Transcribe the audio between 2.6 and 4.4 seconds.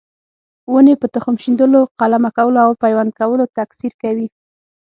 او پیوند کولو تکثیر کوي.